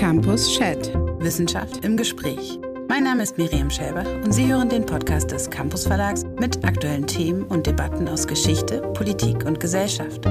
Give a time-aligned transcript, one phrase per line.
[0.00, 0.94] Campus Chat.
[1.18, 2.58] Wissenschaft im Gespräch.
[2.88, 7.06] Mein Name ist Miriam Schäber und Sie hören den Podcast des Campus Verlags mit aktuellen
[7.06, 10.24] Themen und Debatten aus Geschichte, Politik und Gesellschaft.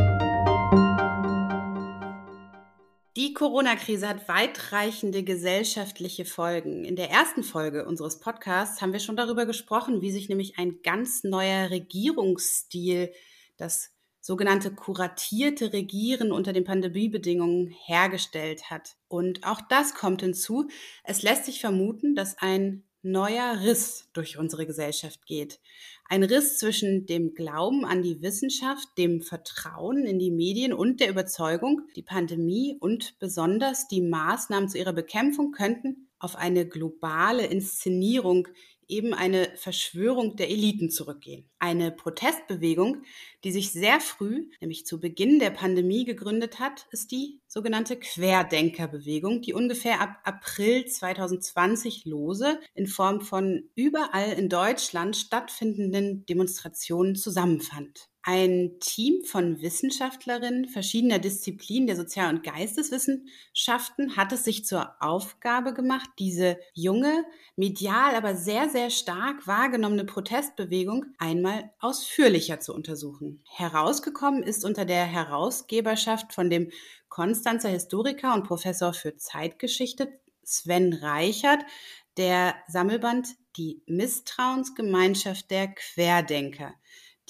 [3.15, 6.83] Die Corona-Krise hat weitreichende gesellschaftliche Folgen.
[6.83, 10.81] In der ersten Folge unseres Podcasts haben wir schon darüber gesprochen, wie sich nämlich ein
[10.81, 13.11] ganz neuer Regierungsstil,
[13.57, 13.91] das
[14.29, 18.95] sogenannte kuratierte Regieren unter den Pandemiebedingungen hergestellt hat.
[19.07, 20.67] Und auch das kommt hinzu.
[21.03, 25.59] Es lässt sich vermuten, dass ein neuer Riss durch unsere Gesellschaft geht.
[26.07, 31.09] Ein Riss zwischen dem Glauben an die Wissenschaft, dem Vertrauen in die Medien und der
[31.09, 38.47] Überzeugung, die Pandemie und besonders die Maßnahmen zu ihrer Bekämpfung könnten auf eine globale Inszenierung
[38.89, 41.49] eben eine Verschwörung der Eliten zurückgehen.
[41.59, 43.03] Eine Protestbewegung,
[43.43, 49.41] die sich sehr früh, nämlich zu Beginn der Pandemie gegründet hat, ist die sogenannte Querdenkerbewegung,
[49.41, 58.09] die ungefähr ab April 2020 lose in Form von überall in Deutschland stattfindenden Demonstrationen zusammenfand.
[58.31, 65.73] Ein Team von Wissenschaftlerinnen verschiedener Disziplinen der Sozial- und Geisteswissenschaften hat es sich zur Aufgabe
[65.73, 73.41] gemacht, diese junge, medial aber sehr, sehr stark wahrgenommene Protestbewegung einmal ausführlicher zu untersuchen.
[73.49, 76.69] Herausgekommen ist unter der Herausgeberschaft von dem
[77.07, 81.65] Konstanzer Historiker und Professor für Zeitgeschichte Sven Reichert
[82.17, 86.75] der Sammelband Die Misstrauensgemeinschaft der Querdenker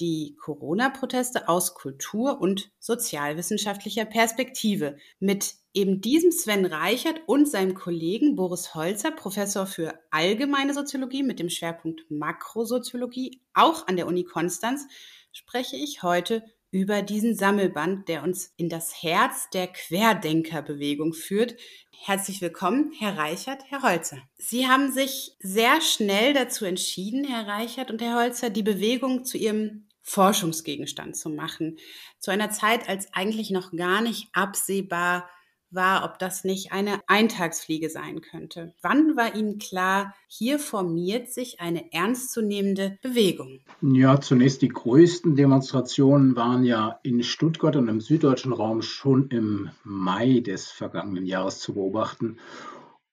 [0.00, 8.34] die Corona-Proteste aus kultur- und sozialwissenschaftlicher Perspektive mit eben diesem Sven Reichert und seinem Kollegen
[8.34, 14.86] Boris Holzer, Professor für allgemeine Soziologie mit dem Schwerpunkt Makrosoziologie, auch an der Uni Konstanz,
[15.32, 16.42] spreche ich heute
[16.72, 21.56] über diesen Sammelband, der uns in das Herz der Querdenkerbewegung führt.
[21.90, 24.18] Herzlich willkommen, Herr Reichert, Herr Holzer.
[24.38, 29.36] Sie haben sich sehr schnell dazu entschieden, Herr Reichert und Herr Holzer, die Bewegung zu
[29.36, 31.78] Ihrem Forschungsgegenstand zu machen.
[32.18, 35.28] Zu einer Zeit, als eigentlich noch gar nicht absehbar
[35.70, 38.74] war, ob das nicht eine Eintagsfliege sein könnte.
[38.82, 43.60] Wann war Ihnen klar, hier formiert sich eine ernstzunehmende Bewegung?
[43.80, 49.70] Ja, zunächst die größten Demonstrationen waren ja in Stuttgart und im süddeutschen Raum schon im
[49.84, 52.40] Mai des vergangenen Jahres zu beobachten.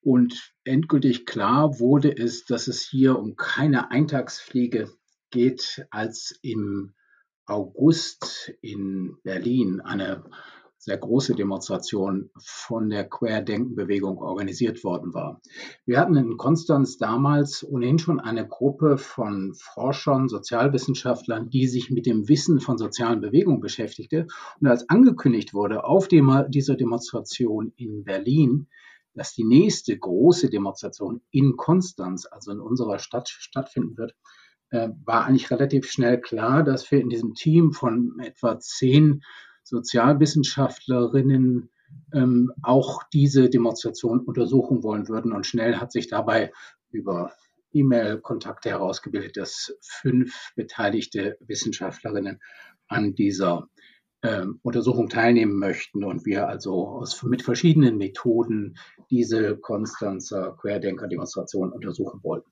[0.02, 4.97] Und endgültig klar wurde es, dass es hier um keine Eintagsfliege
[5.30, 6.94] geht, als im
[7.46, 10.24] August in Berlin eine
[10.80, 15.42] sehr große Demonstration von der Querdenkenbewegung organisiert worden war.
[15.86, 22.06] Wir hatten in Konstanz damals ohnehin schon eine Gruppe von Forschern, Sozialwissenschaftlern, die sich mit
[22.06, 24.28] dem Wissen von sozialen Bewegungen beschäftigte.
[24.62, 28.68] Und als angekündigt wurde auf dieser Demonstration in Berlin,
[29.14, 34.16] dass die nächste große Demonstration in Konstanz, also in unserer Stadt, stattfinden wird,
[34.72, 39.22] äh, war eigentlich relativ schnell klar, dass wir in diesem Team von etwa zehn
[39.64, 41.70] Sozialwissenschaftlerinnen
[42.14, 45.34] ähm, auch diese Demonstration untersuchen wollen würden.
[45.34, 46.52] Und schnell hat sich dabei
[46.92, 47.32] über
[47.74, 52.40] E-Mail-Kontakte herausgebildet, dass fünf beteiligte Wissenschaftlerinnen
[52.88, 53.68] an dieser
[54.24, 58.78] ähm, Untersuchung teilnehmen möchten und wir also aus, mit verschiedenen Methoden
[59.12, 62.50] diese Konstanzer Querdenker-Demonstration untersuchen wollten.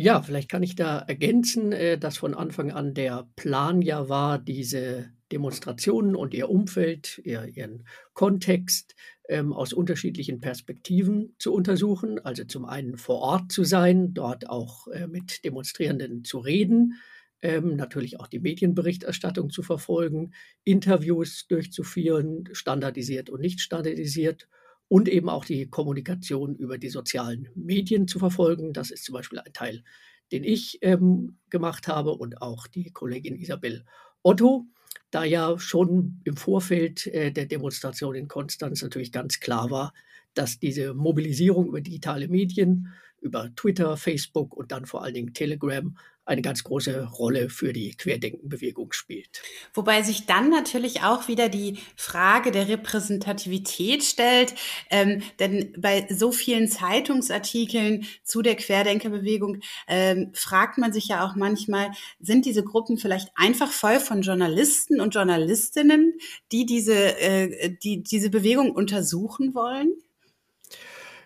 [0.00, 4.38] Ja, vielleicht kann ich da ergänzen, äh, dass von Anfang an der Plan ja war,
[4.38, 7.82] diese Demonstrationen und ihr Umfeld, ihr, ihren
[8.12, 8.94] Kontext
[9.28, 12.20] ähm, aus unterschiedlichen Perspektiven zu untersuchen.
[12.20, 16.94] Also zum einen vor Ort zu sein, dort auch äh, mit Demonstrierenden zu reden,
[17.42, 20.30] ähm, natürlich auch die Medienberichterstattung zu verfolgen,
[20.62, 24.46] Interviews durchzuführen, standardisiert und nicht standardisiert
[24.88, 28.72] und eben auch die Kommunikation über die sozialen Medien zu verfolgen.
[28.72, 29.84] Das ist zum Beispiel ein Teil,
[30.32, 33.84] den ich ähm, gemacht habe und auch die Kollegin Isabel
[34.22, 34.66] Otto,
[35.10, 39.92] da ja schon im Vorfeld äh, der Demonstration in Konstanz natürlich ganz klar war,
[40.34, 45.94] dass diese Mobilisierung über digitale Medien, über Twitter, Facebook und dann vor allen Dingen Telegram
[46.28, 49.42] eine ganz große Rolle für die Querdenkenbewegung spielt.
[49.72, 54.54] Wobei sich dann natürlich auch wieder die Frage der Repräsentativität stellt,
[54.90, 61.34] ähm, denn bei so vielen Zeitungsartikeln zu der Querdenkerbewegung ähm, fragt man sich ja auch
[61.34, 66.12] manchmal, sind diese Gruppen vielleicht einfach voll von Journalisten und Journalistinnen,
[66.52, 69.94] die diese, äh, die diese Bewegung untersuchen wollen?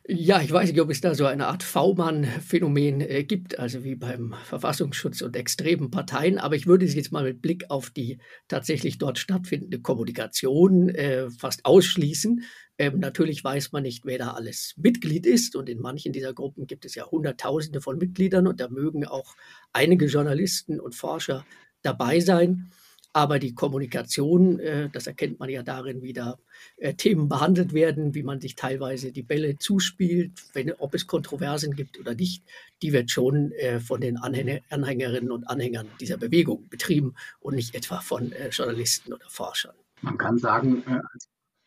[0.08, 3.94] Ja, ich weiß nicht, ob es da so eine Art V-Mann-Phänomen äh, gibt, also wie
[3.94, 6.38] beim Verfassungsschutz und extremen Parteien.
[6.38, 8.19] Aber ich würde es jetzt mal mit Blick auf die
[8.49, 12.43] tatsächlich dort stattfindende Kommunikation äh, fast ausschließen.
[12.78, 15.54] Ähm, natürlich weiß man nicht, wer da alles Mitglied ist.
[15.54, 18.49] Und in manchen dieser Gruppen gibt es ja Hunderttausende von Mitgliedern.
[18.49, 19.37] Und da mögen auch
[19.72, 21.46] einige Journalisten und Forscher
[21.82, 22.72] dabei sein.
[23.14, 26.38] Aber die Kommunikation, äh, das erkennt man ja darin, wie da
[26.79, 31.75] äh, Themen behandelt werden, wie man sich teilweise die Bälle zuspielt, wenn, ob es Kontroversen
[31.75, 32.43] gibt oder nicht,
[32.81, 37.75] die wird schon äh, von den Anhänger, Anhängerinnen und Anhängern dieser Bewegung betrieben und nicht
[37.75, 39.75] etwa von Journalisten oder Forschern.
[40.00, 40.82] Man kann sagen,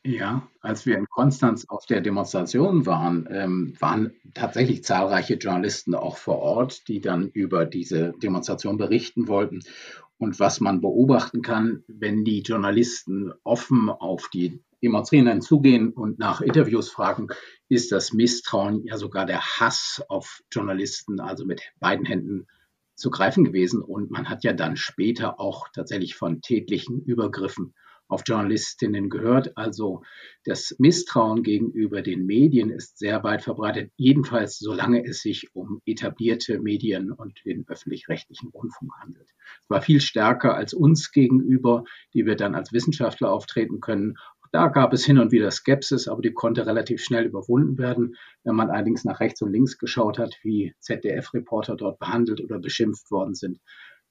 [0.05, 6.17] ja, als wir in Konstanz auf der Demonstration waren, ähm, waren tatsächlich zahlreiche Journalisten auch
[6.17, 9.61] vor Ort, die dann über diese Demonstration berichten wollten.
[10.17, 16.41] Und was man beobachten kann, wenn die Journalisten offen auf die Demonstrierenden zugehen und nach
[16.41, 17.27] Interviews fragen,
[17.69, 22.47] ist das Misstrauen, ja sogar der Hass auf Journalisten, also mit beiden Händen
[22.95, 23.81] zu greifen gewesen.
[23.81, 27.73] Und man hat ja dann später auch tatsächlich von tätlichen Übergriffen
[28.07, 29.57] auf Journalistinnen gehört.
[29.57, 30.03] Also
[30.43, 36.59] das Misstrauen gegenüber den Medien ist sehr weit verbreitet, jedenfalls solange es sich um etablierte
[36.59, 39.29] Medien und den öffentlich-rechtlichen Rundfunk handelt.
[39.61, 44.15] Es war viel stärker als uns gegenüber, die wir dann als Wissenschaftler auftreten können.
[44.51, 48.15] Da gab es hin und wieder Skepsis, aber die konnte relativ schnell überwunden werden.
[48.43, 53.11] Wenn man allerdings nach rechts und links geschaut hat, wie ZDF-Reporter dort behandelt oder beschimpft
[53.11, 53.59] worden sind,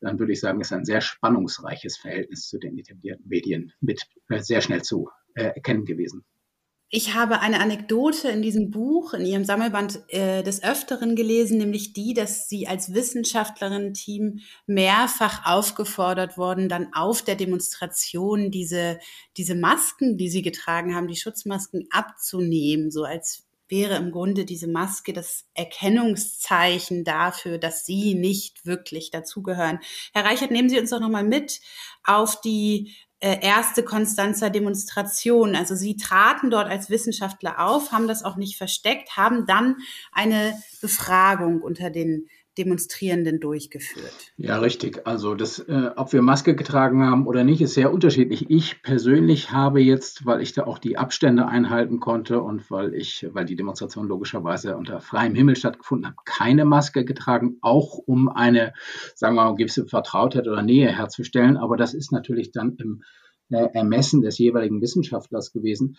[0.05, 4.41] dann würde ich sagen, ist ein sehr spannungsreiches Verhältnis zu den etablierten Medien mit äh,
[4.41, 6.25] sehr schnell zu äh, erkennen gewesen.
[6.97, 11.93] Ich habe eine Anekdote in diesem Buch, in Ihrem Sammelband äh, des Öfteren gelesen, nämlich
[11.93, 19.01] die, dass Sie als Wissenschaftlerin-Team mehrfach aufgefordert wurden, dann auf der Demonstration diese,
[19.37, 24.69] diese Masken, die Sie getragen haben, die Schutzmasken abzunehmen, so als wäre im Grunde diese
[24.69, 29.79] Maske das Erkennungszeichen dafür, dass Sie nicht wirklich dazugehören.
[30.13, 31.61] Herr Reichert, nehmen Sie uns doch nochmal mit
[32.05, 35.57] auf die äh, erste Konstanzer Demonstration.
[35.57, 39.77] Also Sie traten dort als Wissenschaftler auf, haben das auch nicht versteckt, haben dann
[40.13, 42.29] eine Befragung unter den
[42.59, 44.33] Demonstrierenden durchgeführt?
[44.37, 45.07] Ja, richtig.
[45.07, 48.51] Also das, äh, ob wir Maske getragen haben oder nicht, ist sehr unterschiedlich.
[48.51, 53.27] Ich persönlich habe jetzt, weil ich da auch die Abstände einhalten konnte und weil ich,
[53.33, 58.73] weil die Demonstration logischerweise unter freiem Himmel stattgefunden hat, keine Maske getragen, auch um eine,
[59.15, 61.57] sagen wir mal, gewisse Vertrautheit oder Nähe herzustellen.
[61.57, 63.03] Aber das ist natürlich dann im
[63.51, 65.97] äh, Ermessen des jeweiligen Wissenschaftlers gewesen.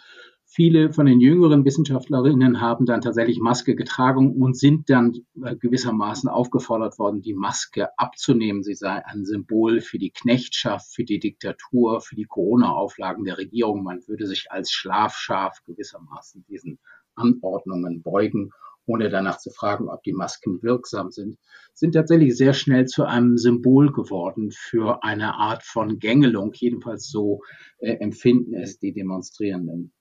[0.48, 5.14] Viele von den jüngeren Wissenschaftlerinnen haben dann tatsächlich Maske getragen und sind dann
[5.44, 8.64] äh, gewissermaßen aufgefordert worden, die Maske abzunehmen.
[8.64, 13.84] Sie sei ein Symbol für die Knechtschaft, für die Diktatur, für die Corona-Auflagen der Regierung.
[13.84, 16.80] Man würde sich als Schlafschaf gewissermaßen diesen
[17.16, 18.52] Anordnungen beugen,
[18.86, 21.38] ohne danach zu fragen, ob die Masken wirksam sind,
[21.74, 26.54] sind tatsächlich sehr schnell zu einem Symbol geworden für eine Art von Gängelung.
[26.54, 27.42] Jedenfalls so
[27.80, 29.92] äh, empfinden es die Demonstrierenden.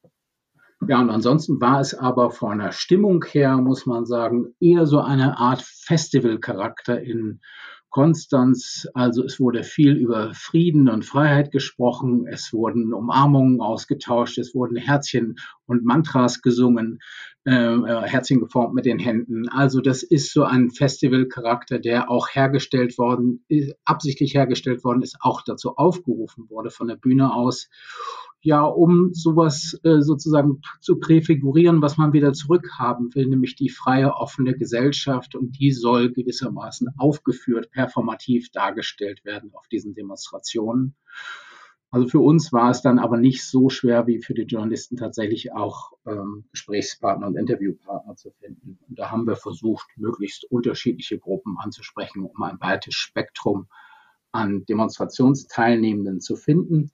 [0.87, 5.01] Ja, und ansonsten war es aber von der Stimmung her, muss man sagen, eher so
[5.01, 7.41] eine Art Festivalcharakter in
[7.95, 8.89] Konstanz.
[8.93, 14.77] Also es wurde viel über Frieden und Freiheit gesprochen, es wurden Umarmungen ausgetauscht, es wurden
[14.77, 15.37] Herzchen
[15.67, 16.99] und Mantras gesungen,
[17.45, 19.49] äh, äh Herzchen geformt mit den Händen.
[19.49, 23.45] Also das ist so ein Festivalcharakter, der auch hergestellt worden,
[23.85, 27.69] absichtlich hergestellt worden ist, auch dazu aufgerufen wurde von der Bühne aus
[28.45, 34.15] ja, um sowas äh, sozusagen zu präfigurieren, was man wieder zurückhaben will, nämlich die freie,
[34.15, 35.35] offene Gesellschaft.
[35.35, 40.95] Und die soll gewissermaßen aufgeführt, performativ dargestellt werden auf diesen Demonstrationen.
[41.91, 45.55] Also für uns war es dann aber nicht so schwer wie für die Journalisten tatsächlich
[45.55, 48.79] auch ähm, Gesprächspartner und Interviewpartner zu finden.
[48.87, 53.69] Und da haben wir versucht, möglichst unterschiedliche Gruppen anzusprechen, um ein weites Spektrum
[54.33, 56.91] an Demonstrationsteilnehmenden zu finden.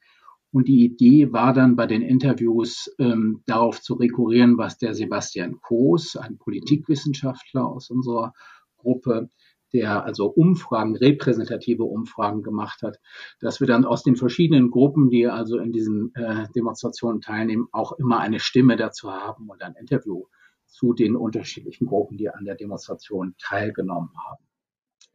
[0.52, 5.61] Und die Idee war dann bei den Interviews ähm, darauf zu rekurrieren, was der Sebastian
[5.61, 8.33] Koos, ein Politikwissenschaftler aus unserer
[8.76, 9.30] Gruppe,
[9.73, 12.99] der also Umfragen, repräsentative Umfragen gemacht hat,
[13.40, 17.92] dass wir dann aus den verschiedenen Gruppen, die also in diesen äh, Demonstrationen teilnehmen, auch
[17.92, 20.25] immer eine Stimme dazu haben und ein Interview
[20.66, 24.50] zu den unterschiedlichen Gruppen, die an der Demonstration teilgenommen haben.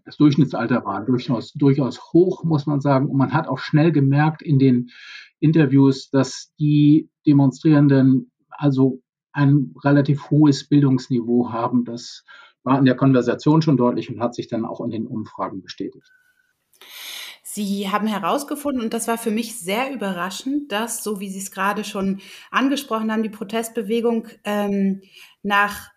[0.05, 3.07] Das Durchschnittsalter war durchaus, durchaus hoch, muss man sagen.
[3.07, 4.91] Und man hat auch schnell gemerkt in den
[5.39, 11.83] Interviews, dass die Demonstrierenden also ein relativ hohes Bildungsniveau haben.
[11.85, 12.23] Das
[12.63, 16.11] war in der Konversation schon deutlich und hat sich dann auch in den Umfragen bestätigt.
[17.43, 21.51] Sie haben herausgefunden, und das war für mich sehr überraschend, dass, so wie Sie es
[21.51, 22.19] gerade schon
[22.51, 25.01] angesprochen haben, die Protestbewegung ähm,
[25.41, 25.89] nach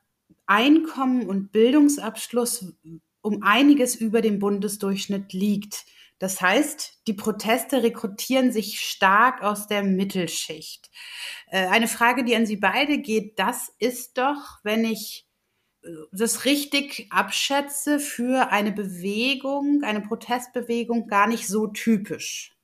[0.46, 2.74] Einkommen und Bildungsabschluss
[3.28, 5.84] um einiges über dem Bundesdurchschnitt liegt.
[6.18, 10.90] Das heißt, die Proteste rekrutieren sich stark aus der Mittelschicht.
[11.50, 15.26] Äh, eine Frage, die an Sie beide geht, das ist doch, wenn ich
[15.84, 22.57] äh, das richtig abschätze, für eine Bewegung, eine Protestbewegung gar nicht so typisch.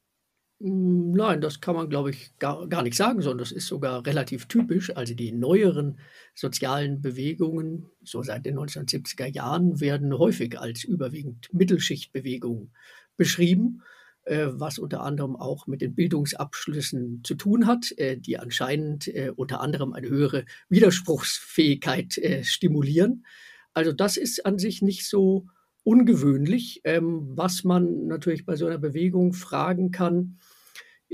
[0.64, 4.06] Hm, nein, das kann man, glaube ich, gar, gar nicht sagen, sondern das ist sogar
[4.06, 4.96] relativ typisch.
[4.96, 5.98] Also die neueren
[6.34, 12.70] sozialen Bewegungen, so seit den 1970er Jahren, werden häufig als überwiegend Mittelschichtbewegungen
[13.18, 13.82] beschrieben,
[14.24, 19.32] äh, was unter anderem auch mit den Bildungsabschlüssen zu tun hat, äh, die anscheinend äh,
[19.36, 23.26] unter anderem eine höhere Widerspruchsfähigkeit stimulieren.
[23.74, 25.46] Also das ist an sich nicht so
[25.82, 26.80] ungewöhnlich.
[26.84, 30.38] Ähm, was man natürlich bei so einer Bewegung fragen kann,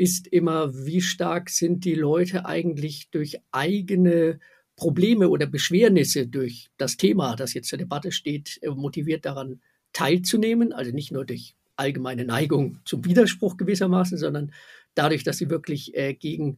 [0.01, 4.41] ist immer, wie stark sind die Leute eigentlich durch eigene
[4.75, 9.61] Probleme oder Beschwernisse durch das Thema, das jetzt zur Debatte steht, motiviert daran
[9.93, 10.73] teilzunehmen.
[10.73, 14.55] Also nicht nur durch allgemeine Neigung zum Widerspruch gewissermaßen, sondern
[14.95, 16.57] dadurch, dass sie wirklich äh, gegen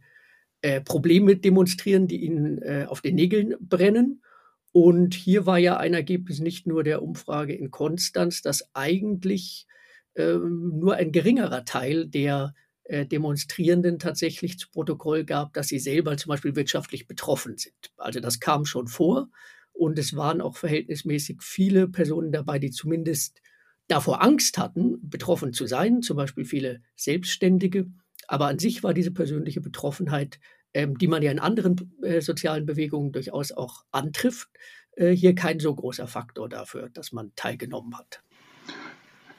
[0.61, 4.23] äh, Probleme demonstrieren, die ihnen äh, auf den Nägeln brennen.
[4.71, 9.67] Und hier war ja ein Ergebnis nicht nur der Umfrage in Konstanz, dass eigentlich
[10.15, 16.17] ähm, nur ein geringerer Teil der äh, Demonstrierenden tatsächlich zu Protokoll gab, dass sie selber
[16.17, 17.93] zum Beispiel wirtschaftlich betroffen sind.
[17.97, 19.29] Also das kam schon vor
[19.73, 23.41] und es waren auch verhältnismäßig viele Personen dabei, die zumindest
[23.89, 27.87] davor Angst hatten, betroffen zu sein, zum Beispiel viele Selbstständige.
[28.29, 30.39] Aber an sich war diese persönliche Betroffenheit,
[30.75, 34.49] ähm, die man ja in anderen äh, sozialen Bewegungen durchaus auch antrifft,
[34.97, 38.23] äh, hier kein so großer Faktor dafür, dass man teilgenommen hat.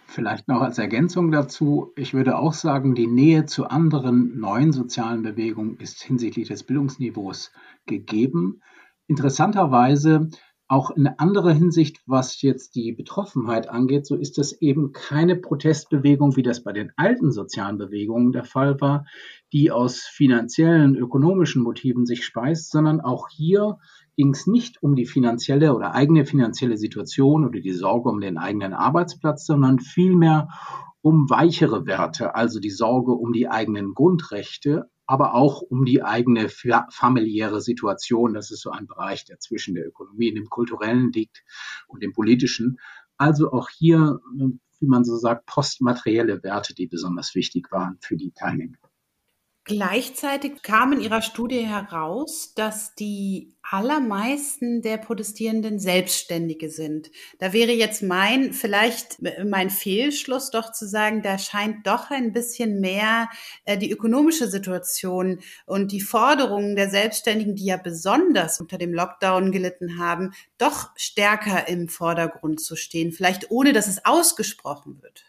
[0.05, 5.23] Vielleicht noch als Ergänzung dazu, ich würde auch sagen, die Nähe zu anderen neuen sozialen
[5.23, 7.51] Bewegungen ist hinsichtlich des Bildungsniveaus
[7.85, 8.61] gegeben.
[9.07, 10.29] Interessanterweise
[10.67, 16.35] auch in anderer Hinsicht, was jetzt die Betroffenheit angeht, so ist das eben keine Protestbewegung,
[16.35, 19.05] wie das bei den alten sozialen Bewegungen der Fall war,
[19.51, 23.77] die aus finanziellen, ökonomischen Motiven sich speist, sondern auch hier
[24.15, 28.37] ging es nicht um die finanzielle oder eigene finanzielle Situation oder die Sorge um den
[28.37, 30.49] eigenen Arbeitsplatz, sondern vielmehr
[31.01, 36.47] um weichere Werte, also die Sorge um die eigenen Grundrechte, aber auch um die eigene
[36.49, 38.33] familiäre Situation.
[38.33, 41.43] Das ist so ein Bereich, der zwischen der Ökonomie, dem kulturellen liegt
[41.87, 42.79] und dem politischen.
[43.17, 44.21] Also auch hier,
[44.79, 48.77] wie man so sagt, postmaterielle Werte, die besonders wichtig waren für die Teilnehmer.
[49.65, 57.11] Gleichzeitig kam in Ihrer Studie heraus, dass die allermeisten der Protestierenden Selbstständige sind.
[57.39, 62.81] Da wäre jetzt mein, vielleicht mein Fehlschluss doch zu sagen, da scheint doch ein bisschen
[62.81, 63.29] mehr
[63.63, 69.53] äh, die ökonomische Situation und die Forderungen der Selbstständigen, die ja besonders unter dem Lockdown
[69.53, 75.23] gelitten haben, doch stärker im Vordergrund zu stehen, vielleicht ohne dass es ausgesprochen wird.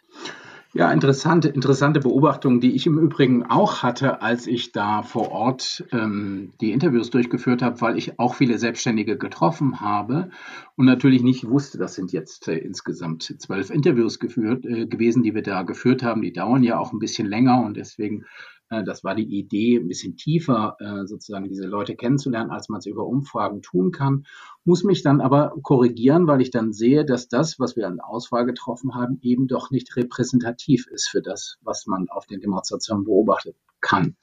[0.76, 5.84] Ja, interessante, interessante Beobachtung, die ich im Übrigen auch hatte, als ich da vor Ort
[5.92, 10.30] ähm, die Interviews durchgeführt habe, weil ich auch viele Selbstständige getroffen habe
[10.76, 15.34] und natürlich nicht wusste, das sind jetzt äh, insgesamt zwölf Interviews geführt, äh, gewesen, die
[15.34, 16.22] wir da geführt haben.
[16.22, 18.24] Die dauern ja auch ein bisschen länger und deswegen
[18.70, 22.78] äh, das war die Idee, ein bisschen tiefer äh, sozusagen diese Leute kennenzulernen, als man
[22.78, 24.26] es über Umfragen tun kann.
[24.64, 28.46] Muss mich dann aber korrigieren, weil ich dann sehe, dass das, was wir an Auswahl
[28.46, 33.56] getroffen haben, eben doch nicht repräsentativ ist für das, was man auf den Demonstrationen beobachtet
[33.80, 34.16] kann.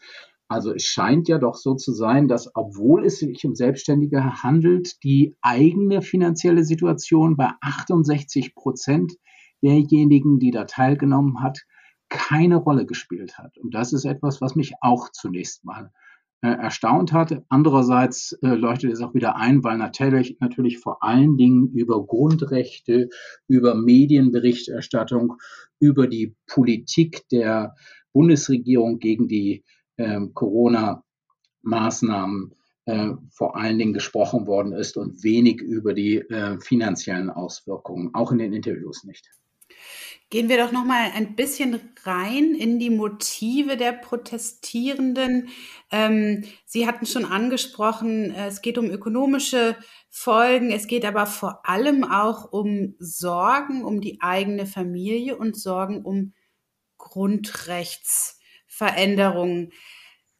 [0.51, 5.01] Also es scheint ja doch so zu sein, dass obwohl es sich um Selbstständige handelt,
[5.01, 9.13] die eigene finanzielle Situation bei 68 Prozent
[9.63, 11.60] derjenigen, die da teilgenommen hat,
[12.10, 13.58] keine Rolle gespielt hat.
[13.60, 15.93] Und das ist etwas, was mich auch zunächst mal
[16.41, 17.43] äh, erstaunt hat.
[17.48, 23.08] Andererseits äh, leuchtet es auch wieder ein, weil natürlich, natürlich vor allen Dingen über Grundrechte,
[23.48, 25.36] über Medienberichterstattung,
[25.79, 27.74] über die Politik der
[28.12, 29.63] Bundesregierung gegen die
[30.33, 32.55] Corona-Maßnahmen
[32.86, 38.31] äh, vor allen Dingen gesprochen worden ist und wenig über die äh, finanziellen Auswirkungen, auch
[38.31, 39.29] in den Interviews nicht.
[40.31, 45.50] Gehen wir doch noch mal ein bisschen rein in die Motive der Protestierenden.
[45.91, 49.75] Ähm, Sie hatten schon angesprochen, es geht um ökonomische
[50.10, 56.03] Folgen, es geht aber vor allem auch um Sorgen um die eigene Familie und Sorgen
[56.03, 56.33] um
[58.71, 59.71] Grundrechtsveränderungen.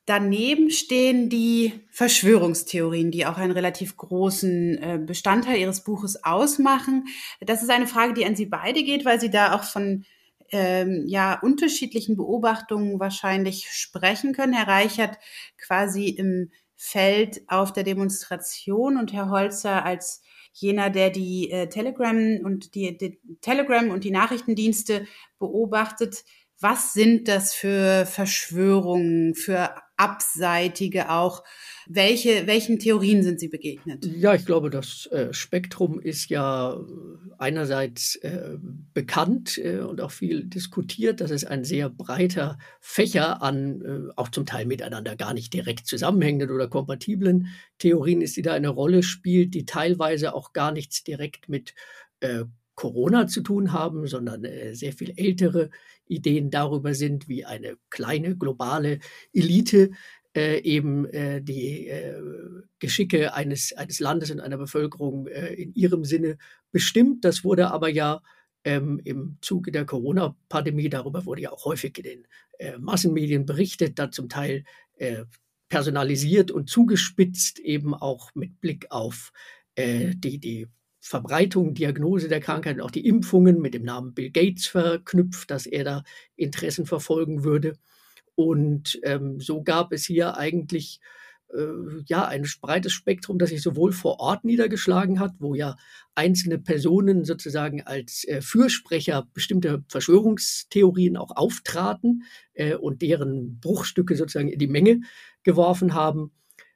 [0.06, 7.06] Daneben stehen die Verschwörungstheorien, die auch einen relativ großen äh, Bestandteil Ihres Buches ausmachen.
[7.40, 10.06] Das ist eine Frage, die an Sie beide geht, weil Sie da auch von
[10.50, 14.54] ähm, ja, unterschiedlichen Beobachtungen wahrscheinlich sprechen können.
[14.54, 15.18] Herr Reichert
[15.58, 22.40] quasi im fällt auf der Demonstration und Herr Holzer als jener, der die äh, Telegram
[22.44, 25.06] und die, die Telegram und die Nachrichtendienste
[25.38, 26.24] beobachtet,
[26.62, 31.44] was sind das für Verschwörungen, für abseitige auch?
[31.88, 34.06] Welche, welchen Theorien sind Sie begegnet?
[34.06, 36.80] Ja, ich glaube, das äh, Spektrum ist ja
[37.38, 38.58] einerseits äh,
[38.94, 41.22] bekannt äh, und auch viel diskutiert.
[41.22, 45.88] Das ist ein sehr breiter Fächer an, äh, auch zum Teil miteinander gar nicht direkt
[45.88, 47.48] zusammenhängenden oder kompatiblen
[47.80, 51.74] Theorien ist, die da eine Rolle spielt, die teilweise auch gar nichts direkt mit
[52.20, 55.70] äh, Corona zu tun haben, sondern äh, sehr viel ältere
[56.06, 59.00] Ideen darüber sind, wie eine kleine globale
[59.34, 59.92] Elite
[60.36, 61.92] äh, eben äh, die
[62.80, 66.38] Geschicke eines, eines Landes und einer Bevölkerung in ihrem Sinne
[66.72, 67.26] bestimmt.
[67.26, 68.22] Das wurde aber ja
[68.64, 72.28] ähm, im Zuge der Corona-Pandemie, darüber wurde ja auch häufig in den
[72.80, 74.64] Massenmedien berichtet, da zum Teil
[75.68, 79.32] personalisiert und zugespitzt, eben auch mit Blick auf
[79.76, 80.68] die, die
[81.02, 85.66] Verbreitung, Diagnose der Krankheit und auch die Impfungen mit dem Namen Bill Gates verknüpft, dass
[85.66, 86.04] er da
[86.36, 87.74] Interessen verfolgen würde.
[88.36, 91.00] Und ähm, so gab es hier eigentlich
[91.54, 91.64] äh,
[92.06, 95.76] ja ein breites Spektrum, das sich sowohl vor Ort niedergeschlagen hat, wo ja
[96.14, 104.50] einzelne Personen sozusagen als äh, Fürsprecher bestimmter Verschwörungstheorien auch auftraten äh, und deren Bruchstücke sozusagen
[104.50, 105.02] in die Menge
[105.44, 106.32] geworfen haben,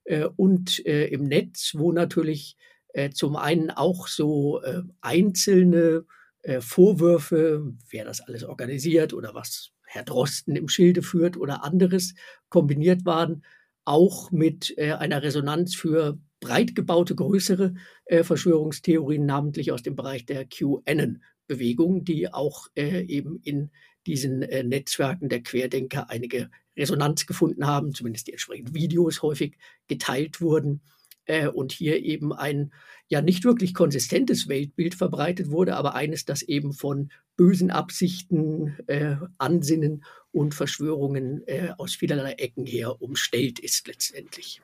[0.06, 2.56] äh, und äh, im Netz, wo natürlich
[2.96, 6.06] äh, zum einen auch so äh, einzelne
[6.44, 12.14] äh, Vorwürfe, wer das alles organisiert oder was Herr Drosten im Schilde führt oder anderes
[12.48, 13.44] kombiniert waren,
[13.84, 17.74] auch mit äh, einer Resonanz für breit gebaute größere
[18.06, 23.72] äh, Verschwörungstheorien, namentlich aus dem Bereich der QAnon-Bewegung, die auch äh, eben in
[24.08, 30.82] diesen Netzwerken der Querdenker einige Resonanz gefunden haben, zumindest die entsprechenden Videos häufig geteilt wurden
[31.26, 32.72] äh, und hier eben ein
[33.08, 39.18] ja nicht wirklich konsistentes Weltbild verbreitet wurde, aber eines, das eben von bösen Absichten, äh,
[39.38, 44.62] Ansinnen und Verschwörungen äh, aus vielerlei Ecken her umstellt ist letztendlich.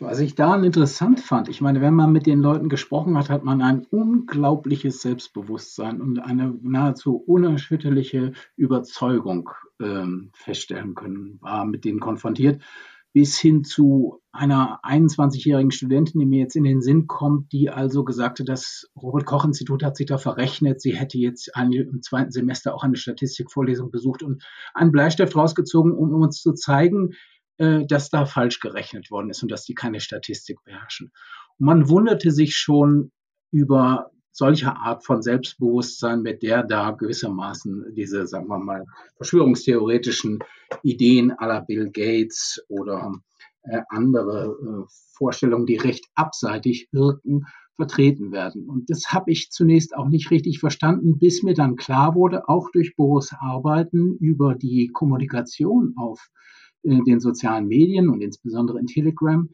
[0.00, 3.44] Was ich daran interessant fand, ich meine, wenn man mit den Leuten gesprochen hat, hat
[3.44, 12.00] man ein unglaubliches Selbstbewusstsein und eine nahezu unerschütterliche Überzeugung ähm, feststellen können, war mit denen
[12.00, 12.60] konfrontiert
[13.16, 18.04] bis hin zu einer 21-jährigen Studentin, die mir jetzt in den Sinn kommt, die also
[18.04, 20.82] gesagt hat, das Robert-Koch-Institut hat sich da verrechnet.
[20.82, 26.12] Sie hätte jetzt im zweiten Semester auch eine Statistikvorlesung besucht und einen Bleistift rausgezogen, um
[26.12, 27.14] uns zu zeigen,
[27.56, 31.10] äh, dass da falsch gerechnet worden ist und dass die keine Statistik beherrschen.
[31.56, 33.12] Und man wunderte sich schon
[33.50, 38.84] über solcher Art von Selbstbewusstsein, mit der da gewissermaßen diese, sagen wir mal,
[39.16, 40.40] verschwörungstheoretischen
[40.82, 43.14] Ideen aller Bill Gates oder
[43.62, 47.46] äh, andere äh, Vorstellungen, die recht abseitig wirken,
[47.76, 48.68] vertreten werden.
[48.68, 52.70] Und das habe ich zunächst auch nicht richtig verstanden, bis mir dann klar wurde, auch
[52.70, 56.28] durch Boris Arbeiten über die Kommunikation auf
[56.82, 59.48] äh, den sozialen Medien und insbesondere in Telegram,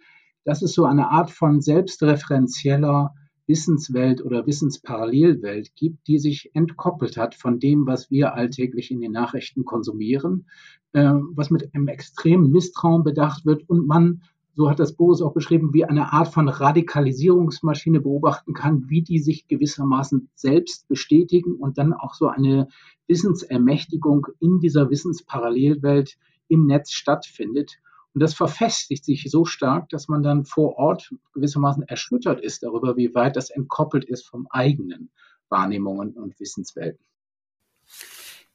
[0.45, 3.15] dass es so eine Art von selbstreferenzieller
[3.53, 9.13] Wissenswelt oder Wissensparallelwelt gibt, die sich entkoppelt hat von dem, was wir alltäglich in den
[9.13, 10.47] Nachrichten konsumieren,
[10.95, 14.23] äh, was mit einem extremen Misstrauen bedacht wird und man,
[14.55, 19.19] so hat das Boris auch beschrieben, wie eine Art von Radikalisierungsmaschine beobachten kann, wie die
[19.19, 22.69] sich gewissermaßen selbst bestätigen und dann auch so eine
[23.07, 26.17] Wissensermächtigung in dieser Wissensparallelwelt
[26.49, 27.81] im Netz stattfindet.
[28.15, 32.97] Und das verfestigt sich so stark, dass man dann vor Ort gewissermaßen erschüttert ist darüber,
[32.97, 35.11] wie weit das entkoppelt ist vom eigenen
[35.49, 37.05] Wahrnehmungen und Wissenswelten.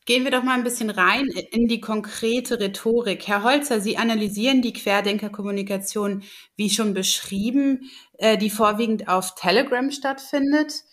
[0.06, 3.28] Gehen wir doch mal ein bisschen rein in die konkrete Rhetorik.
[3.28, 6.24] Herr Holzer, Sie analysieren die Querdenkerkommunikation,
[6.56, 10.86] wie schon beschrieben, äh, die vorwiegend auf Telegram stattfindet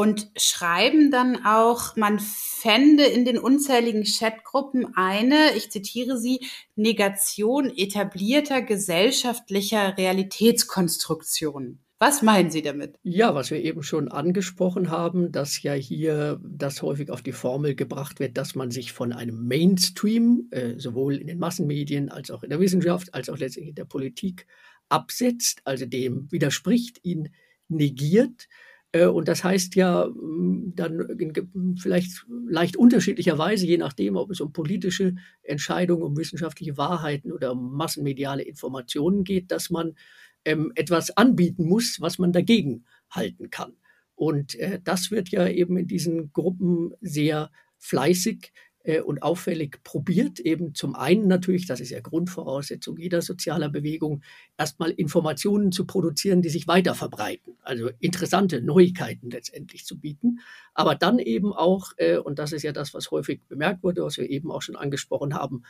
[0.00, 6.40] und schreiben dann auch, man fände in den unzähligen Chatgruppen eine, ich zitiere sie,
[6.74, 11.80] Negation etablierter gesellschaftlicher Realitätskonstruktionen.
[11.98, 12.96] Was meinen Sie damit?
[13.02, 17.74] Ja, was wir eben schon angesprochen haben, dass ja hier das häufig auf die Formel
[17.74, 22.42] gebracht wird, dass man sich von einem Mainstream, äh, sowohl in den Massenmedien als auch
[22.42, 24.46] in der Wissenschaft, als auch letztendlich in der Politik,
[24.88, 27.34] absetzt, also dem widerspricht, ihn
[27.68, 28.48] negiert
[28.96, 35.14] und das heißt ja mm, dann vielleicht leicht unterschiedlicherweise, je nachdem, ob es um politische
[35.42, 39.94] Entscheidungen, um wissenschaftliche Wahrheiten oder um massenmediale Informationen geht, dass man
[40.44, 43.74] ähm, etwas anbieten muss, was man dagegen halten kann.
[44.14, 50.40] Und äh, das wird ja eben in diesen Gruppen sehr fleißig äh, und auffällig probiert,
[50.40, 54.22] eben zum einen natürlich, das ist ja Grundvoraussetzung jeder sozialer Bewegung,
[54.56, 60.40] erstmal Informationen zu produzieren, die sich weiter verbreiten, also interessante Neuigkeiten letztendlich zu bieten,
[60.74, 64.16] aber dann eben auch, äh, und das ist ja das, was häufig bemerkt wurde, was
[64.16, 65.62] wir eben auch schon angesprochen haben,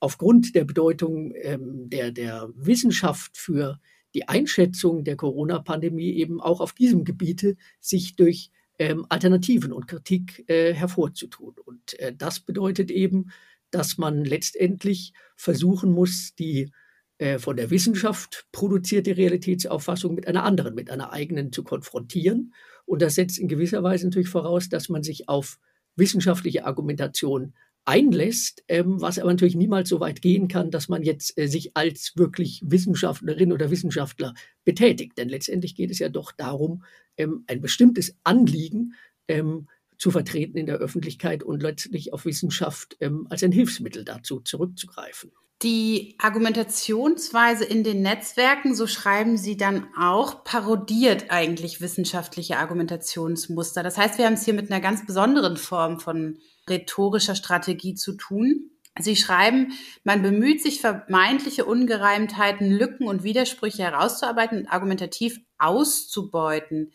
[0.00, 3.80] aufgrund der Bedeutung ähm, der, der Wissenschaft für
[4.14, 10.48] die Einschätzung der Corona-Pandemie eben auch auf diesem Gebiete sich durch ähm, Alternativen und Kritik
[10.48, 11.54] äh, hervorzutun.
[11.64, 13.30] Und äh, das bedeutet eben,
[13.70, 16.70] dass man letztendlich versuchen muss, die
[17.18, 22.54] äh, von der Wissenschaft produzierte Realitätsauffassung mit einer anderen, mit einer eigenen zu konfrontieren.
[22.86, 25.58] Und das setzt in gewisser Weise natürlich voraus, dass man sich auf
[25.96, 27.54] wissenschaftliche Argumentation
[27.88, 31.74] einlässt, ähm, was aber natürlich niemals so weit gehen kann, dass man jetzt äh, sich
[31.74, 35.16] als wirklich Wissenschaftlerin oder Wissenschaftler betätigt.
[35.16, 36.84] Denn letztendlich geht es ja doch darum,
[37.16, 38.92] ähm, ein bestimmtes Anliegen
[39.26, 39.68] ähm,
[39.98, 45.32] zu vertreten in der Öffentlichkeit und letztlich auf Wissenschaft ähm, als ein Hilfsmittel dazu zurückzugreifen.
[45.62, 53.82] Die Argumentationsweise in den Netzwerken, so schreiben Sie dann auch, parodiert eigentlich wissenschaftliche Argumentationsmuster.
[53.82, 56.38] Das heißt, wir haben es hier mit einer ganz besonderen Form von
[56.70, 58.70] rhetorischer Strategie zu tun.
[59.00, 59.72] Sie schreiben,
[60.04, 66.92] man bemüht sich, vermeintliche Ungereimtheiten, Lücken und Widersprüche herauszuarbeiten und argumentativ auszubeuten.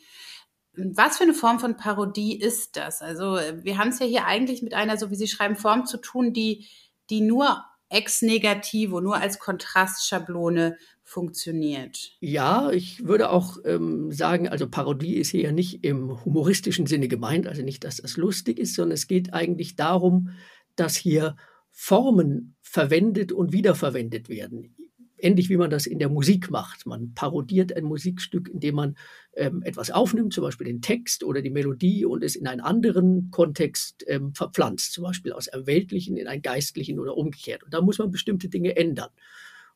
[0.76, 3.02] Was für eine Form von Parodie ist das?
[3.02, 5.98] Also wir haben es ja hier eigentlich mit einer, so wie Sie schreiben, Form zu
[5.98, 6.68] tun, die,
[7.10, 12.14] die nur ex negativo, nur als Kontrastschablone funktioniert.
[12.20, 17.08] Ja, ich würde auch ähm, sagen, also Parodie ist hier ja nicht im humoristischen Sinne
[17.08, 20.30] gemeint, also nicht, dass das lustig ist, sondern es geht eigentlich darum,
[20.76, 21.36] dass hier
[21.70, 24.76] Formen verwendet und wiederverwendet werden.
[25.18, 26.86] Ähnlich wie man das in der Musik macht.
[26.86, 28.98] Man parodiert ein Musikstück, indem man
[29.36, 33.30] ähm, etwas aufnimmt, zum Beispiel den Text oder die Melodie und es in einen anderen
[33.32, 37.64] Kontext ähm, verpflanzt, zum Beispiel aus einem weltlichen in einen geistlichen oder umgekehrt.
[37.64, 39.10] Und da muss man bestimmte Dinge ändern.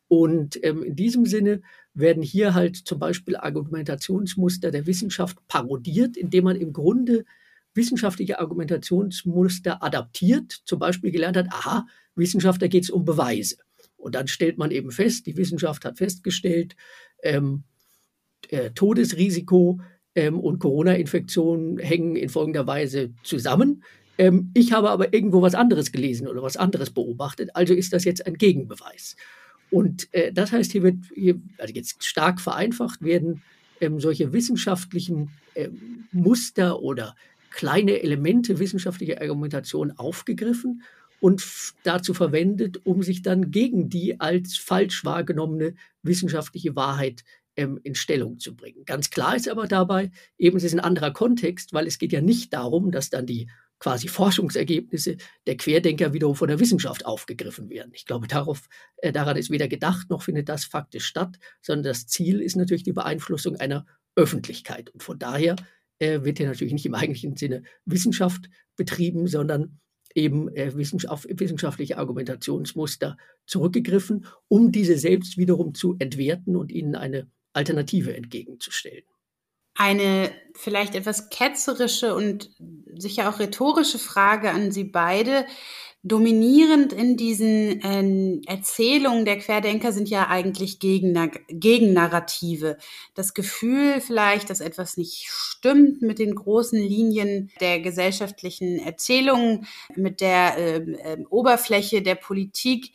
[0.08, 1.62] Und ähm, in diesem Sinne
[1.94, 7.26] werden hier halt zum Beispiel Argumentationsmuster der Wissenschaft parodiert, indem man im Grunde
[7.74, 13.58] wissenschaftliche Argumentationsmuster adaptiert, zum Beispiel gelernt hat, aha, Wissenschaft, da geht es um Beweise.
[14.08, 16.78] Und dann stellt man eben fest, die Wissenschaft hat festgestellt,
[17.24, 17.66] ähm,
[18.48, 19.82] äh, Todesrisiko
[20.16, 23.84] ähm, und Corona-Infektion hängen in folgender Weise zusammen.
[24.18, 28.06] Ähm, ich habe aber irgendwo was anderes gelesen oder was anderes beobachtet, also ist das
[28.06, 29.18] jetzt ein Gegenbeweis.
[29.72, 33.42] Und äh, das heißt, hier wird, hier, also jetzt stark vereinfacht, werden
[33.82, 37.14] ähm, solche wissenschaftlichen ähm, Muster oder
[37.52, 40.82] kleine Elemente wissenschaftlicher Argumentation aufgegriffen
[41.20, 41.44] und
[41.84, 47.24] dazu verwendet, um sich dann gegen die als falsch wahrgenommene wissenschaftliche Wahrheit
[47.56, 48.86] ähm, in Stellung zu bringen.
[48.86, 52.22] Ganz klar ist aber dabei, eben es ist ein anderer Kontext, weil es geht ja
[52.22, 53.50] nicht darum, dass dann die
[53.80, 57.92] quasi Forschungsergebnisse der Querdenker wiederum von der Wissenschaft aufgegriffen werden.
[57.94, 62.08] Ich glaube, darauf, äh, daran ist weder gedacht, noch findet das faktisch statt, sondern das
[62.08, 64.90] Ziel ist natürlich die Beeinflussung einer Öffentlichkeit.
[64.90, 65.56] Und von daher
[66.00, 69.80] äh, wird hier natürlich nicht im eigentlichen Sinne Wissenschaft betrieben, sondern
[70.18, 70.72] eben äh,
[71.08, 79.04] auf wissenschaftliche Argumentationsmuster zurückgegriffen, um diese selbst wiederum zu entwerten und ihnen eine Alternative entgegenzustellen
[79.78, 82.50] eine vielleicht etwas ketzerische und
[82.96, 85.46] sicher auch rhetorische Frage an Sie beide.
[86.08, 92.78] Dominierend in diesen äh, Erzählungen der Querdenker sind ja eigentlich Gegennarrative.
[93.14, 100.22] Das Gefühl vielleicht, dass etwas nicht stimmt mit den großen Linien der gesellschaftlichen Erzählungen, mit
[100.22, 102.94] der äh, äh, Oberfläche der Politik.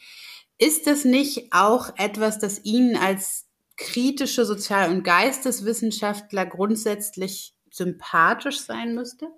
[0.56, 3.46] Ist das nicht auch etwas, das Ihnen als
[3.76, 9.28] kritische Sozial- und Geisteswissenschaftler grundsätzlich sympathisch sein müsste?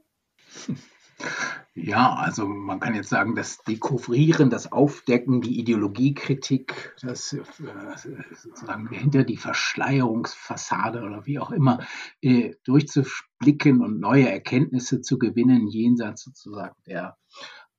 [1.75, 7.43] Ja, also man kann jetzt sagen, das Dekouvrieren, das Aufdecken, die Ideologiekritik, das äh,
[8.37, 11.81] sozusagen hinter die Verschleierungsfassade oder wie auch immer
[12.23, 17.17] äh, durchzublicken und neue Erkenntnisse zu gewinnen, jenseits sozusagen der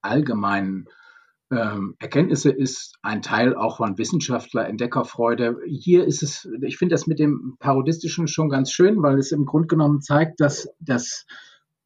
[0.02, 0.88] allgemeinen
[1.52, 5.60] ähm, Erkenntnisse ist ein Teil auch von Wissenschaftler, Entdeckerfreude.
[5.68, 9.46] Hier ist es, ich finde das mit dem Parodistischen schon ganz schön, weil es im
[9.46, 11.26] Grunde genommen zeigt, dass, dass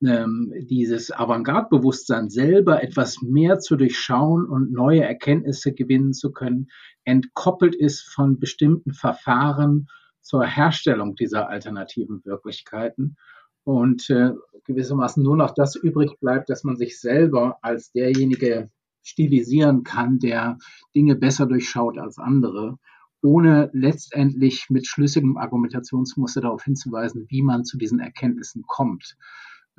[0.05, 6.67] ähm, dieses Avantgarde-Bewusstsein selber etwas mehr zu durchschauen und neue Erkenntnisse gewinnen zu können,
[7.03, 9.87] entkoppelt ist von bestimmten Verfahren
[10.21, 13.17] zur Herstellung dieser alternativen Wirklichkeiten
[13.63, 14.31] und äh,
[14.65, 18.69] gewissermaßen nur noch das übrig bleibt, dass man sich selber als derjenige
[19.03, 20.57] stilisieren kann, der
[20.95, 22.77] Dinge besser durchschaut als andere,
[23.21, 29.17] ohne letztendlich mit schlüssigem Argumentationsmuster darauf hinzuweisen, wie man zu diesen Erkenntnissen kommt.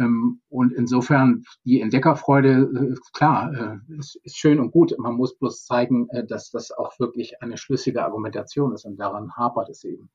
[0.00, 4.94] Ähm, und insofern die Entdeckerfreude, äh, klar, äh, ist, schön und gut.
[4.98, 9.36] Man muss bloß zeigen, äh, dass das auch wirklich eine schlüssige Argumentation ist und daran
[9.36, 10.10] hapert es eben.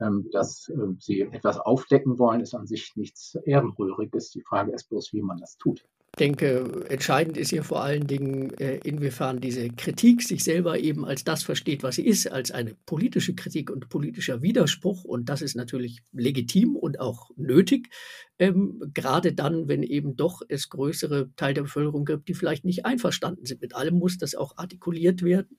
[0.00, 4.30] Ähm, dass sie etwas aufdecken wollen, ist an sich nichts Ehrenrühriges.
[4.30, 8.52] Die Frage ist bloß, wie man das tut denke, entscheidend ist hier vor allen Dingen,
[8.58, 12.74] äh, inwiefern diese Kritik sich selber eben als das versteht, was sie ist, als eine
[12.86, 15.04] politische Kritik und politischer Widerspruch.
[15.04, 17.90] Und das ist natürlich legitim und auch nötig,
[18.38, 22.84] ähm, gerade dann, wenn eben doch es größere Teil der Bevölkerung gibt, die vielleicht nicht
[22.84, 25.58] einverstanden sind mit allem, muss das auch artikuliert werden.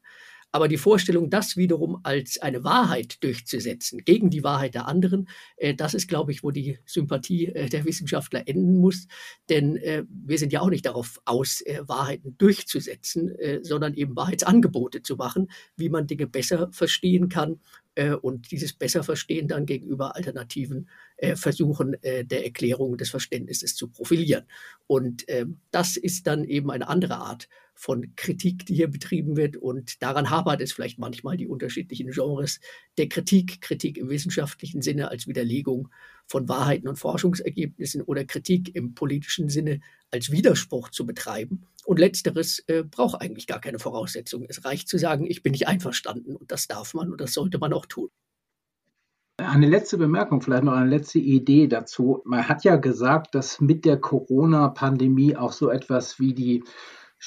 [0.52, 5.28] Aber die Vorstellung, das wiederum als eine Wahrheit durchzusetzen, gegen die Wahrheit der anderen,
[5.58, 9.08] äh, das ist, glaube ich, wo die Sympathie äh, der Wissenschaftler enden muss.
[9.50, 14.16] Denn äh, wir sind ja auch nicht darauf aus, äh, Wahrheiten durchzusetzen, äh, sondern eben
[14.16, 17.60] Wahrheitsangebote zu machen, wie man Dinge besser verstehen kann
[17.96, 20.90] äh, und dieses besser verstehen dann gegenüber alternativen
[21.36, 24.44] Versuchen der Erklärung des Verständnisses zu profilieren.
[24.86, 29.58] Und ähm, das ist dann eben eine andere Art von Kritik, die hier betrieben wird.
[29.58, 32.60] Und daran hapert es vielleicht manchmal die unterschiedlichen Genres
[32.98, 33.62] der Kritik.
[33.62, 35.90] Kritik im wissenschaftlichen Sinne als Widerlegung
[36.26, 41.68] von Wahrheiten und Forschungsergebnissen oder Kritik im politischen Sinne als Widerspruch zu betreiben.
[41.86, 44.46] Und letzteres äh, braucht eigentlich gar keine Voraussetzung.
[44.48, 46.36] Es reicht zu sagen, ich bin nicht einverstanden.
[46.36, 48.10] Und das darf man und das sollte man auch tun.
[49.38, 52.22] Eine letzte Bemerkung, vielleicht noch eine letzte Idee dazu.
[52.24, 56.64] Man hat ja gesagt, dass mit der Corona-Pandemie auch so etwas wie die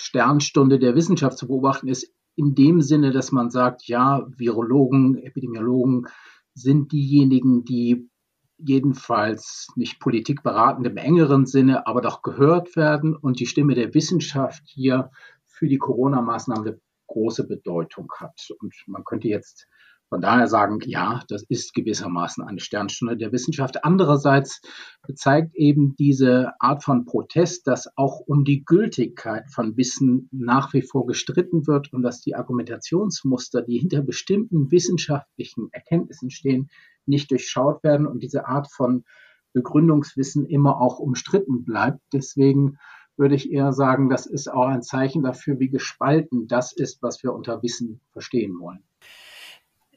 [0.00, 6.06] Sternstunde der Wissenschaft zu beobachten ist, in dem Sinne, dass man sagt, ja, Virologen, Epidemiologen
[6.54, 8.08] sind diejenigen, die
[8.58, 13.94] jedenfalls nicht Politik beratend im engeren Sinne, aber doch gehört werden und die Stimme der
[13.94, 15.10] Wissenschaft hier
[15.46, 18.48] für die Corona-Maßnahmen eine große Bedeutung hat.
[18.60, 19.66] Und man könnte jetzt
[20.08, 23.84] von daher sagen, ja, das ist gewissermaßen eine Sternstunde der Wissenschaft.
[23.84, 24.62] Andererseits
[25.14, 30.82] zeigt eben diese Art von Protest, dass auch um die Gültigkeit von Wissen nach wie
[30.82, 36.70] vor gestritten wird und dass die Argumentationsmuster, die hinter bestimmten wissenschaftlichen Erkenntnissen stehen,
[37.04, 39.04] nicht durchschaut werden und diese Art von
[39.52, 42.00] Begründungswissen immer auch umstritten bleibt.
[42.12, 42.78] Deswegen
[43.18, 47.22] würde ich eher sagen, das ist auch ein Zeichen dafür, wie gespalten das ist, was
[47.22, 48.87] wir unter Wissen verstehen wollen.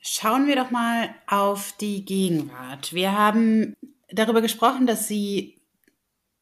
[0.04, 2.92] Schauen wir doch mal auf die Gegenwart.
[2.92, 3.76] Wir haben
[4.10, 5.62] darüber gesprochen, dass Sie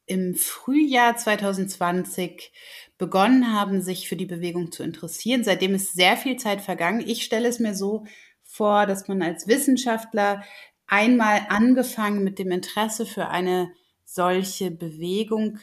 [0.06, 2.52] im Frühjahr 2020
[2.96, 5.44] begonnen haben, sich für die Bewegung zu interessieren.
[5.44, 7.06] Seitdem ist sehr viel Zeit vergangen.
[7.06, 8.06] Ich stelle es mir so
[8.42, 10.42] vor, dass man als Wissenschaftler
[10.86, 13.70] einmal angefangen mit dem Interesse für eine
[14.06, 15.58] solche Bewegung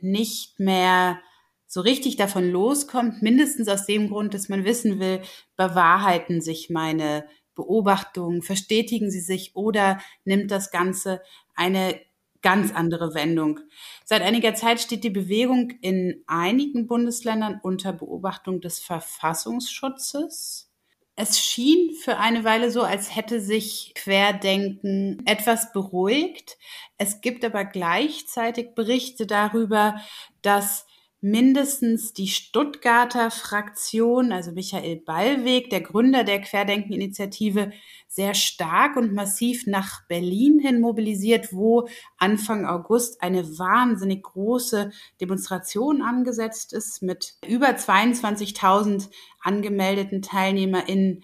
[0.00, 1.20] nicht mehr
[1.66, 5.20] so richtig davon loskommt, mindestens aus dem Grund, dass man wissen will,
[5.56, 11.22] bewahrheiten sich meine Beobachtungen, verstetigen sie sich oder nimmt das Ganze
[11.54, 12.00] eine
[12.42, 13.60] ganz andere Wendung.
[14.04, 20.68] Seit einiger Zeit steht die Bewegung in einigen Bundesländern unter Beobachtung des Verfassungsschutzes.
[21.14, 26.56] Es schien für eine Weile so, als hätte sich Querdenken etwas beruhigt.
[26.96, 30.00] Es gibt aber gleichzeitig Berichte darüber,
[30.40, 30.86] dass
[31.22, 37.70] mindestens die Stuttgarter Fraktion, also Michael Ballweg, der Gründer der Querdenken-Initiative,
[38.08, 46.02] sehr stark und massiv nach Berlin hin mobilisiert, wo Anfang August eine wahnsinnig große Demonstration
[46.02, 49.08] angesetzt ist mit über 22.000
[49.40, 51.22] angemeldeten TeilnehmerInnen.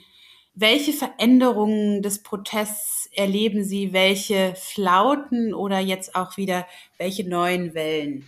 [0.54, 3.92] Welche Veränderungen des Protests erleben Sie?
[3.92, 6.66] Welche Flauten oder jetzt auch wieder
[6.98, 8.24] welche neuen Wellen?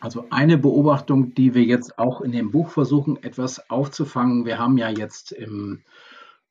[0.00, 4.46] Also eine Beobachtung, die wir jetzt auch in dem Buch versuchen, etwas aufzufangen.
[4.46, 5.82] Wir haben ja jetzt im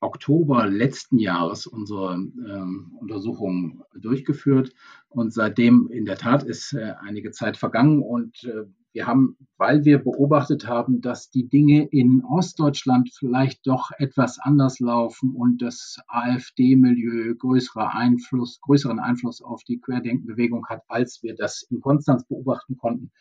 [0.02, 4.74] Oktober letzten Jahres unsere ähm, Untersuchung durchgeführt
[5.10, 9.86] und seitdem in der Tat ist äh, einige Zeit vergangen und äh, wir haben, weil
[9.86, 15.97] wir beobachtet haben, dass die Dinge in Ostdeutschland vielleicht doch etwas anders laufen und das
[16.08, 22.78] AfD-Milieu größere Einfluss, größeren Einfluss auf die Querdenkenbewegung hat, als wir das in Konstanz beobachten
[22.78, 23.12] konnten,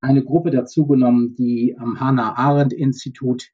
[0.00, 3.50] eine Gruppe dazugenommen, die am Hannah-Arendt-Institut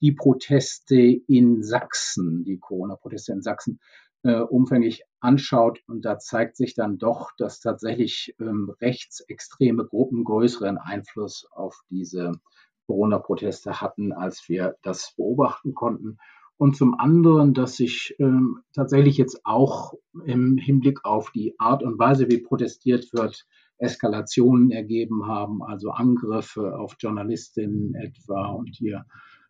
[0.00, 3.80] die Proteste in Sachsen, die Corona-Proteste in Sachsen,
[4.24, 5.80] äh, umfänglich anschaut.
[5.86, 12.32] Und da zeigt sich dann doch, dass tatsächlich ähm, rechtsextreme Gruppen größeren Einfluss auf diese
[12.86, 16.18] Corona-Proteste hatten, als wir das beobachten konnten.
[16.56, 21.98] Und zum anderen, dass sich ähm, tatsächlich jetzt auch im Hinblick auf die Art und
[21.98, 23.46] Weise, wie protestiert wird,
[23.78, 29.04] Eskalationen ergeben haben, also Angriffe auf Journalistinnen etwa und hier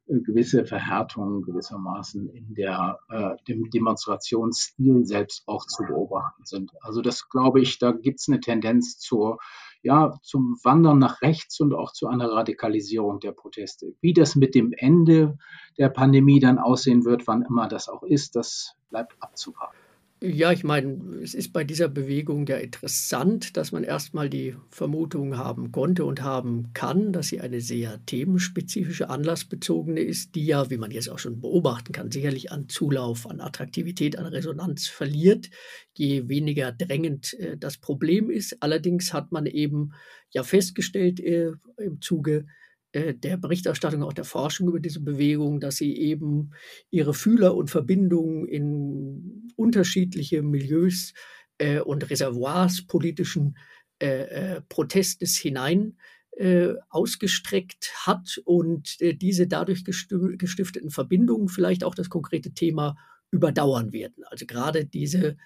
[0.07, 6.73] gewisse Verhärtungen gewissermaßen in der, äh, dem Demonstrationsstil selbst auch zu beobachten sind.
[6.81, 9.39] Also das glaube ich, da gibt es eine Tendenz zur,
[9.83, 13.95] ja, zum Wandern nach rechts und auch zu einer Radikalisierung der Proteste.
[14.01, 15.39] Wie das mit dem Ende
[15.79, 19.84] der Pandemie dann aussehen wird, wann immer das auch ist, das bleibt abzuwarten.
[20.27, 25.37] Ja, ich meine, es ist bei dieser Bewegung ja interessant, dass man erstmal die Vermutung
[25.37, 30.79] haben konnte und haben kann, dass sie eine sehr themenspezifische, anlassbezogene ist, die ja, wie
[30.79, 35.51] man jetzt auch schon beobachten kann, sicherlich an Zulauf, an Attraktivität, an Resonanz verliert,
[35.93, 38.63] je weniger drängend äh, das Problem ist.
[38.63, 39.93] Allerdings hat man eben
[40.31, 42.47] ja festgestellt äh, im Zuge
[42.95, 46.53] der Berichterstattung, auch der Forschung über diese Bewegung, dass sie eben
[46.91, 51.13] ihre Fühler und Verbindungen in unterschiedliche Milieus
[51.59, 53.57] äh, und Reservoirs politischen
[54.01, 55.97] äh, äh Protestes hinein
[56.37, 62.97] äh, ausgestreckt hat und äh, diese dadurch gestifteten Verbindungen vielleicht auch das konkrete Thema
[63.31, 64.25] überdauern werden.
[64.31, 65.37] Also gerade diese äh,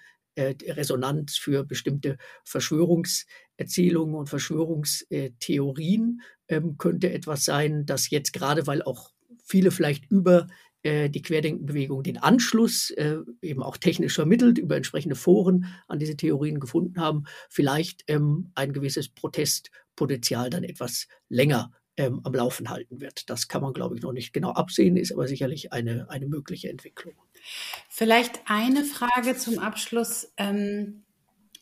[0.41, 9.11] Resonanz für bestimmte Verschwörungserzählungen und Verschwörungstheorien ähm, könnte etwas sein, das jetzt gerade, weil auch
[9.43, 10.47] viele vielleicht über
[10.83, 16.15] äh, die Querdenkenbewegung den Anschluss äh, eben auch technisch vermittelt über entsprechende Foren an diese
[16.15, 23.01] Theorien gefunden haben, vielleicht ähm, ein gewisses Protestpotenzial dann etwas länger ähm, am Laufen halten
[23.01, 23.29] wird.
[23.29, 26.69] Das kann man, glaube ich, noch nicht genau absehen, ist aber sicherlich eine, eine mögliche
[26.69, 27.15] Entwicklung.
[27.89, 30.31] Vielleicht eine Frage zum Abschluss.
[30.37, 31.03] Ähm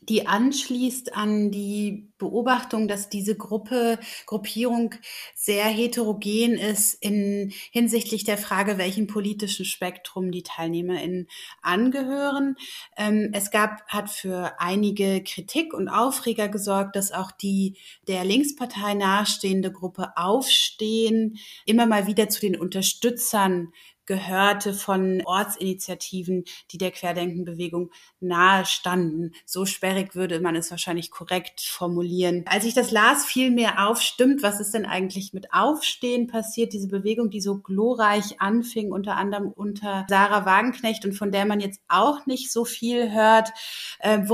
[0.10, 4.96] die anschließt an die Beobachtung, dass diese Gruppe, Gruppierung
[5.36, 11.28] sehr heterogen ist in hinsichtlich der Frage, welchem politischen Spektrum die TeilnehmerInnen
[11.62, 12.56] angehören.
[12.96, 18.94] Ähm, es gab, hat für einige Kritik und Aufreger gesorgt, dass auch die der Linkspartei
[18.94, 23.74] nahestehende Gruppe Aufstehen immer mal wieder zu den Unterstützern
[24.08, 29.34] gehörte von Ortsinitiativen, die der Querdenkenbewegung nahe standen.
[29.46, 32.46] So sperrig würde man es wahrscheinlich korrekt formulieren.
[32.48, 36.74] Als ich das las, fiel mir auf, stimmt, was ist denn eigentlich mit Aufstehen passiert?
[36.74, 41.60] Diese Bewegung, die so glorreich anfing, unter anderem unter Sarah Wagenknecht und von der man
[41.60, 43.52] jetzt auch nicht so viel hört,
[44.00, 44.28] äh,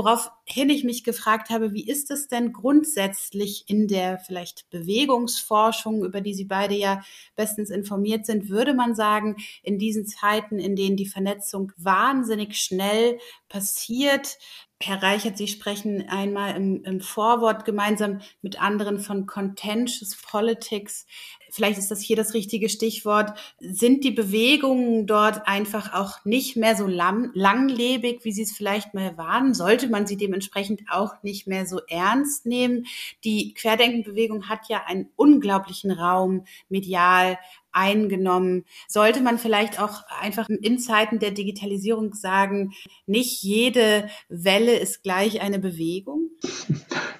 [0.46, 6.20] woraufhin ich mich gefragt habe, wie ist es denn grundsätzlich in der vielleicht Bewegungsforschung, über
[6.20, 7.02] die Sie beide ja
[7.36, 13.18] bestens informiert sind, würde man sagen, in diesen Zeiten, in denen die Vernetzung wahnsinnig schnell
[13.48, 14.38] passiert.
[14.82, 21.06] Herr Reichert, Sie sprechen einmal im, im Vorwort gemeinsam mit anderen von Contentious Politics.
[21.54, 23.38] Vielleicht ist das hier das richtige Stichwort.
[23.60, 28.92] Sind die Bewegungen dort einfach auch nicht mehr so lang, langlebig, wie sie es vielleicht
[28.92, 29.54] mal waren?
[29.54, 32.86] Sollte man sie dementsprechend auch nicht mehr so ernst nehmen?
[33.22, 37.38] Die Querdenkenbewegung hat ja einen unglaublichen Raum medial
[37.70, 38.64] eingenommen.
[38.88, 42.72] Sollte man vielleicht auch einfach in Zeiten der Digitalisierung sagen,
[43.06, 46.23] nicht jede Welle ist gleich eine Bewegung?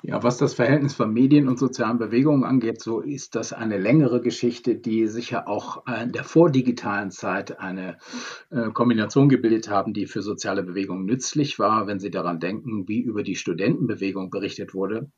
[0.07, 4.21] Ja, was das Verhältnis von Medien und sozialen Bewegungen angeht, so ist das eine längere
[4.21, 7.97] Geschichte, die sicher auch in der vordigitalen Zeit eine
[8.51, 13.01] äh, Kombination gebildet haben, die für soziale Bewegungen nützlich war, wenn Sie daran denken, wie
[13.01, 15.11] über die Studentenbewegung berichtet wurde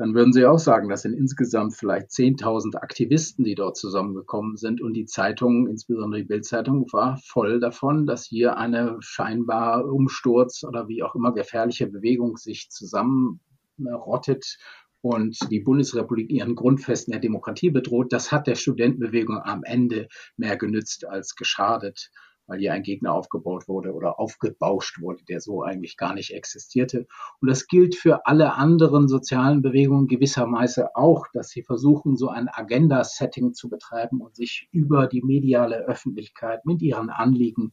[0.00, 4.80] dann würden Sie auch sagen, das sind insgesamt vielleicht 10.000 Aktivisten, die dort zusammengekommen sind.
[4.80, 10.88] Und die Zeitung, insbesondere die Bildzeitung, war voll davon, dass hier eine scheinbar Umsturz oder
[10.88, 14.56] wie auch immer gefährliche Bewegung sich zusammenrottet
[15.02, 18.10] und die Bundesrepublik ihren Grundfesten der Demokratie bedroht.
[18.10, 20.08] Das hat der Studentenbewegung am Ende
[20.38, 22.10] mehr genützt als geschadet
[22.50, 27.06] weil hier ein Gegner aufgebaut wurde oder aufgebauscht wurde, der so eigentlich gar nicht existierte.
[27.40, 32.48] Und das gilt für alle anderen sozialen Bewegungen gewissermaßen auch, dass sie versuchen, so ein
[32.52, 37.72] Agenda-Setting zu betreiben und sich über die mediale Öffentlichkeit mit ihren Anliegen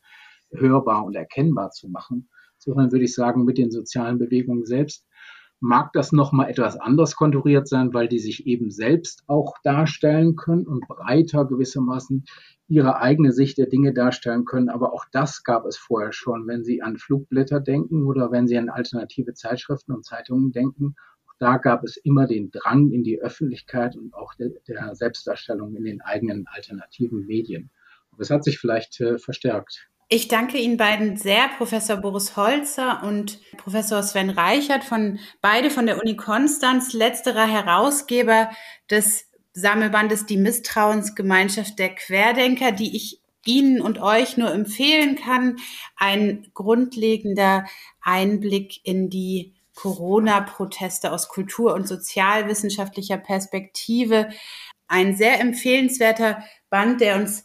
[0.51, 2.29] hörbar und erkennbar zu machen.
[2.57, 5.07] Insofern würde ich sagen, mit den sozialen Bewegungen selbst
[5.59, 10.67] mag das nochmal etwas anders konturiert sein, weil die sich eben selbst auch darstellen können
[10.67, 12.25] und breiter gewissermaßen
[12.67, 14.69] ihre eigene Sicht der Dinge darstellen können.
[14.69, 18.57] Aber auch das gab es vorher schon, wenn Sie an Flugblätter denken oder wenn Sie
[18.57, 20.95] an alternative Zeitschriften und Zeitungen denken.
[21.27, 25.75] Auch da gab es immer den Drang in die Öffentlichkeit und auch der, der Selbstdarstellung
[25.75, 27.71] in den eigenen alternativen Medien.
[28.11, 29.89] Aber es hat sich vielleicht äh, verstärkt.
[30.09, 35.85] Ich danke Ihnen beiden sehr, Professor Boris Holzer und Professor Sven Reichert von beide von
[35.85, 38.49] der Uni Konstanz, letzterer Herausgeber
[38.89, 45.57] des Sammelbandes Die Misstrauensgemeinschaft der Querdenker, die ich Ihnen und euch nur empfehlen kann.
[45.97, 47.65] Ein grundlegender
[48.01, 54.29] Einblick in die Corona-Proteste aus kultur- und sozialwissenschaftlicher Perspektive.
[54.87, 57.43] Ein sehr empfehlenswerter Band, der uns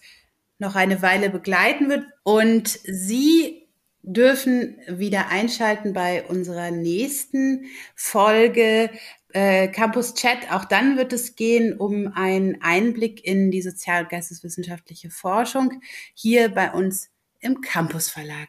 [0.62, 2.06] noch eine Weile begleiten wird.
[2.22, 3.68] Und Sie
[4.02, 8.90] dürfen wieder einschalten bei unserer nächsten Folge
[9.32, 10.50] äh, Campus Chat.
[10.50, 15.82] Auch dann wird es gehen um einen Einblick in die sozial- und geisteswissenschaftliche Forschung
[16.14, 17.10] hier bei uns
[17.40, 18.48] im Campus Verlag.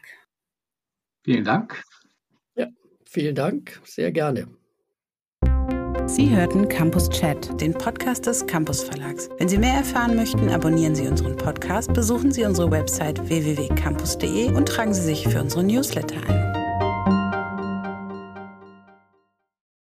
[1.22, 1.82] Vielen Dank.
[2.56, 2.68] Ja,
[3.04, 4.48] vielen Dank, sehr gerne.
[6.06, 9.30] Sie hörten Campus Chat, den Podcast des Campus Verlags.
[9.38, 14.68] Wenn Sie mehr erfahren möchten, abonnieren Sie unseren Podcast, besuchen Sie unsere Website www.campus.de und
[14.68, 16.53] tragen Sie sich für unsere Newsletter ein.